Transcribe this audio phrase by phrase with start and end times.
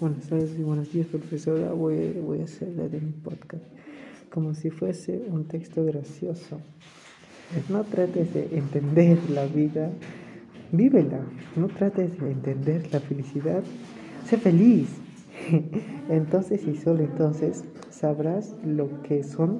[0.00, 1.72] Buenas tardes y buenos días, profesora.
[1.72, 3.64] Voy, voy a hacerle de mi podcast
[4.30, 6.60] como si fuese un texto gracioso.
[7.68, 9.90] No trates de entender la vida,
[10.70, 11.18] vívela.
[11.56, 13.64] No trates de entender la felicidad,
[14.24, 14.88] sé feliz.
[16.08, 19.58] Entonces y solo entonces sabrás lo que son,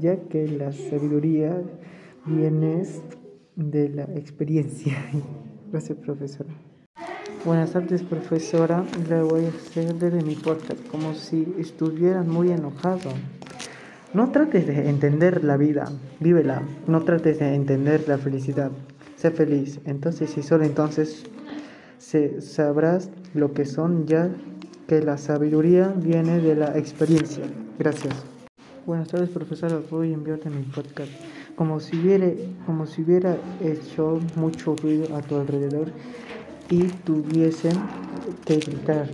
[0.00, 1.62] ya que la sabiduría
[2.26, 2.82] viene
[3.54, 4.96] de la experiencia.
[5.70, 6.67] Gracias, profesora.
[7.44, 8.84] Buenas tardes, profesora.
[9.08, 13.10] Le voy a hacer desde mi podcast como si estuvieras muy enojado.
[14.12, 16.62] No trates de entender la vida, vívela.
[16.88, 18.72] No trates de entender la felicidad,
[19.14, 19.78] sé feliz.
[19.84, 21.26] Entonces y solo entonces
[21.98, 24.30] se, sabrás lo que son ya
[24.88, 27.44] que la sabiduría viene de la experiencia.
[27.78, 28.14] Gracias.
[28.84, 29.78] Buenas tardes, profesora.
[29.90, 31.12] Voy a enviarte mi podcast.
[31.54, 32.32] Como si hubiera,
[32.66, 35.92] como si hubiera hecho mucho ruido a tu alrededor
[36.70, 37.72] y tuviesen
[38.44, 39.08] que gritar.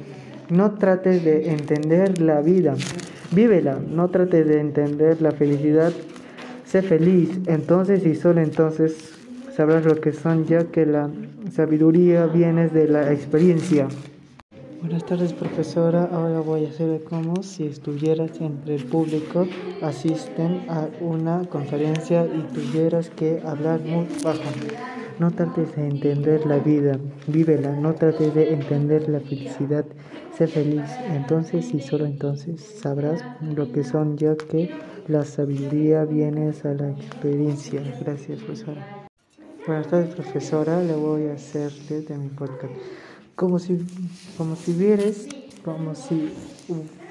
[0.50, 2.74] No trates de entender la vida,
[3.32, 5.92] vívela, no trates de entender la felicidad,
[6.64, 9.14] sé feliz, entonces y solo entonces
[9.56, 11.08] sabrás lo que son, ya que la
[11.52, 13.88] sabiduría viene de la experiencia.
[14.80, 19.47] Buenas tardes profesora, ahora voy a hacer como si estuvieras entre el público,
[19.80, 24.42] asisten a una conferencia y tuvieras que hablar muy bajo.
[25.18, 26.98] No trates de entender la vida,
[27.28, 29.84] vívela, no trates de entender la felicidad,
[30.36, 30.90] sé feliz.
[31.08, 34.70] Entonces y solo entonces sabrás lo que son, ya que
[35.06, 37.80] la sabiduría viene a la experiencia.
[38.00, 39.06] Gracias, profesora.
[39.64, 40.82] Buenas tardes, profesora.
[40.82, 42.74] Le voy a hacer de mi podcast.
[43.36, 43.86] Como si,
[44.36, 45.28] como si vieres,
[45.64, 46.32] como si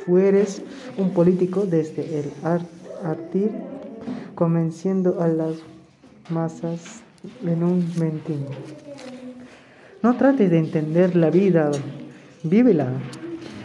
[0.05, 0.61] fueres
[0.97, 2.25] un político desde el
[3.01, 3.51] artir,
[4.35, 5.55] convenciendo a las
[6.29, 7.01] masas
[7.45, 8.45] en un mentín.
[10.02, 11.71] No trates de entender la vida,
[12.43, 12.89] vívela.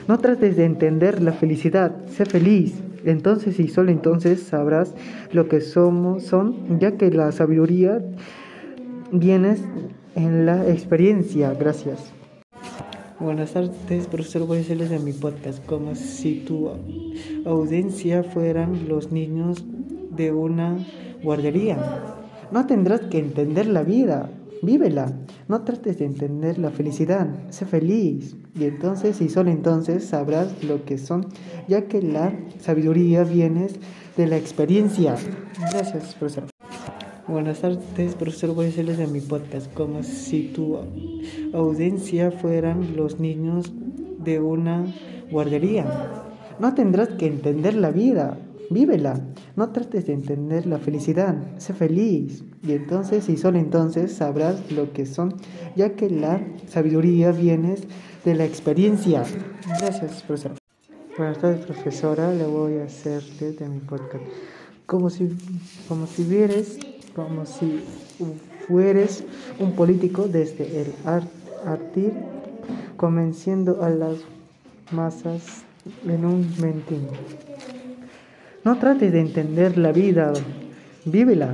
[0.07, 2.75] No trates de entender la felicidad, sé feliz.
[3.05, 4.95] Entonces y solo entonces sabrás
[5.33, 8.01] lo que somos, son, ya que la sabiduría
[9.13, 9.57] viene
[10.15, 11.55] en la experiencia.
[11.55, 12.13] Gracias.
[13.21, 14.47] Buenas tardes, profesor.
[14.47, 16.71] Voy a hacerles de mi podcast como si tu
[17.45, 19.65] audiencia fueran los niños
[20.11, 20.79] de una
[21.23, 21.79] guardería.
[22.51, 24.31] No tendrás que entender la vida,
[24.63, 25.13] vívela.
[25.49, 28.37] No trates de entender la felicidad, sé feliz.
[28.55, 31.27] Y entonces y solo entonces sabrás lo que son,
[31.69, 33.69] ya que la sabiduría viene
[34.17, 35.17] de la experiencia.
[35.73, 36.45] Gracias, profesor.
[37.27, 38.55] Buenas tardes, profesor.
[38.55, 40.79] Voy a hacerles de mi podcast como si tu
[41.53, 43.71] audiencia fueran los niños
[44.25, 44.87] de una
[45.31, 45.85] guardería.
[46.59, 48.39] No tendrás que entender la vida,
[48.71, 49.21] vívela.
[49.57, 52.45] No trates de entender la felicidad, sé feliz.
[52.63, 55.35] Y entonces y solo entonces sabrás lo que son,
[55.77, 57.77] ya que la sabiduría viene
[58.25, 59.25] de la experiencia.
[59.81, 60.53] Gracias, profesor.
[61.17, 62.33] Buenas tardes, profesora.
[62.33, 64.25] Le voy a hacer de mi podcast.
[64.87, 65.37] Como si,
[65.89, 66.79] como si vieres,
[67.15, 67.81] como si
[68.67, 69.25] fueres
[69.59, 70.95] un político desde el
[71.67, 72.13] artir,
[72.97, 74.19] convenciendo a las
[74.93, 75.65] masas
[76.07, 77.09] en un mentín.
[78.65, 80.33] No trates de entender la vida,
[81.05, 81.51] vívela.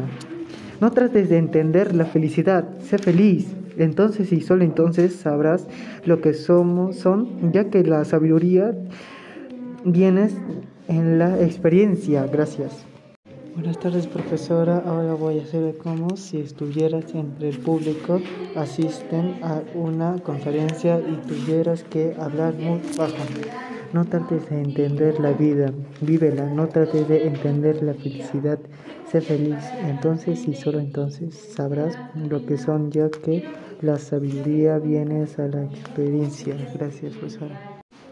[0.80, 3.54] No trates de entender la felicidad, sé feliz.
[3.76, 5.66] Entonces y solo entonces sabrás
[6.04, 8.74] lo que somos, son, ya que la sabiduría
[9.84, 10.30] viene
[10.88, 12.26] en la experiencia.
[12.26, 12.86] Gracias.
[13.54, 14.82] Buenas tardes, profesora.
[14.84, 18.20] Ahora voy a hacer como si estuvieras entre el público,
[18.56, 23.14] asisten a una conferencia y tuvieras que hablar muy bajo.
[23.94, 28.58] No trates de entender la vida, vívela, no trates de entender la felicidad,
[29.08, 29.62] sé feliz.
[29.86, 33.44] Entonces y solo entonces sabrás lo que son, ya que
[33.82, 36.56] la sabiduría viene a la experiencia.
[36.74, 37.56] Gracias, profesora.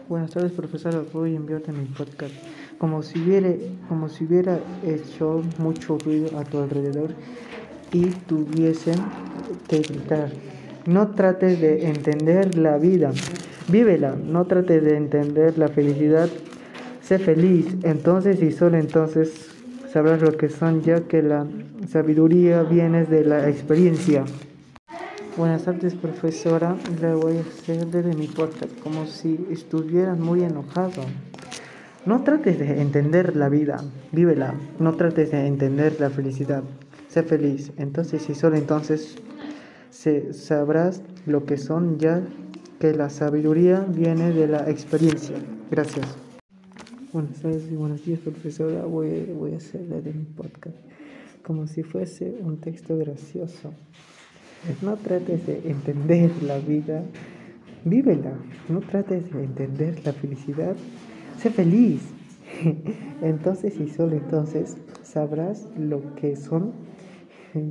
[0.07, 1.03] Buenas tardes, profesora.
[1.11, 2.33] Voy a enviarte mi podcast.
[2.77, 3.49] Como si hubiera,
[3.89, 7.13] como si hubiera hecho mucho ruido a tu alrededor
[7.91, 8.95] y tuviesen
[9.67, 10.29] que gritar.
[10.85, 13.11] No trates de entender la vida.
[13.69, 16.27] Vívela, no trates de entender la felicidad,
[17.01, 17.75] sé feliz.
[17.83, 19.51] Entonces y solo entonces
[19.91, 21.47] sabrás lo que son, ya que la
[21.87, 24.25] sabiduría viene de la experiencia.
[25.37, 26.75] Buenas tardes, profesora.
[27.01, 31.01] Le voy a hacer desde mi podcast como si estuvieras muy enojado.
[32.05, 33.81] No trates de entender la vida,
[34.11, 34.55] vívela.
[34.77, 36.63] No trates de entender la felicidad,
[37.07, 37.71] sé feliz.
[37.77, 39.15] Entonces y solo entonces
[39.89, 42.21] se sabrás lo que son ya
[42.79, 45.35] que la sabiduría viene de la experiencia.
[45.71, 46.05] Gracias.
[47.11, 48.85] Buenas tardes y buenos días, profesora.
[48.85, 50.77] Voy, voy a hacerle de mi podcast
[51.43, 53.73] como si fuese un texto gracioso.
[54.81, 57.03] No trates de entender la vida,
[57.83, 58.33] vívela,
[58.69, 60.75] no trates de entender la felicidad,
[61.37, 62.01] sé feliz.
[63.21, 66.71] Entonces y solo entonces sabrás lo que son,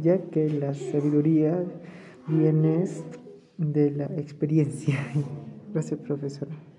[0.02, 1.64] ya que la sabiduría
[2.26, 2.84] viene
[3.62, 4.98] de la experiencia.
[5.72, 6.71] Gracias, profesora.